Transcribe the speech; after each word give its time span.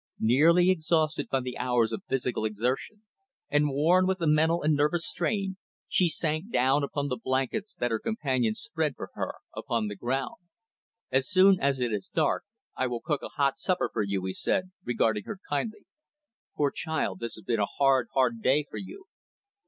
Nearly 0.19 0.71
exhausted 0.71 1.27
by 1.29 1.41
the 1.41 1.59
hours 1.59 1.91
of 1.91 2.01
physical 2.09 2.43
exertion, 2.43 3.03
and 3.51 3.69
worn 3.69 4.07
with 4.07 4.17
the 4.17 4.25
mental 4.25 4.63
and 4.63 4.73
nervous 4.73 5.05
strain, 5.07 5.57
she 5.87 6.09
sank 6.09 6.49
down 6.51 6.83
upon 6.83 7.07
the 7.07 7.17
blankets 7.23 7.75
that 7.75 7.91
her 7.91 7.99
companion 7.99 8.55
spread 8.55 8.95
for 8.95 9.11
her 9.13 9.35
upon 9.55 9.89
the 9.89 9.95
ground. 9.95 10.37
"As 11.11 11.29
soon 11.29 11.59
as 11.59 11.79
it 11.79 11.93
is 11.93 12.09
dark, 12.09 12.45
I 12.75 12.87
will 12.87 13.01
cook 13.01 13.21
a 13.21 13.29
hot 13.37 13.59
supper 13.59 13.91
for 13.93 14.01
you," 14.01 14.25
he 14.25 14.33
said, 14.33 14.71
regarding 14.83 15.25
her 15.25 15.37
kindly. 15.47 15.85
"Poor 16.57 16.71
child, 16.71 17.19
this 17.19 17.35
has 17.35 17.43
been 17.43 17.59
a 17.59 17.67
hard, 17.67 18.07
hard, 18.15 18.41
day 18.41 18.65
for 18.67 18.77
you. 18.77 19.05